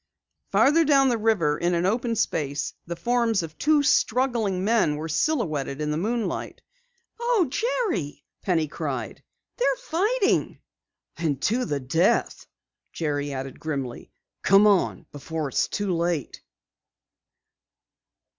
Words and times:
Farther 0.51 0.83
down 0.83 1.09
the 1.09 1.17
river 1.19 1.59
in 1.59 1.75
an 1.75 1.85
open 1.85 2.15
space, 2.15 2.73
the 2.87 2.95
forms 2.95 3.43
of 3.43 3.55
two 3.59 3.83
struggling 3.83 4.63
men 4.65 4.95
were 4.95 5.07
silhouetted 5.07 5.79
in 5.79 5.91
the 5.91 5.95
moonlight. 5.97 6.63
"Oh, 7.19 7.45
Jerry," 7.47 8.25
Penny 8.41 8.67
cried, 8.67 9.21
"they're 9.57 9.75
fighting!" 9.75 10.57
"And 11.17 11.39
to 11.43 11.65
the 11.65 11.79
death," 11.79 12.47
added 12.47 12.93
Jerry 12.93 13.51
grimly. 13.51 14.11
"Come 14.41 14.65
on, 14.65 15.05
before 15.11 15.49
it's 15.49 15.67
too 15.67 15.95
late!" 15.95 16.41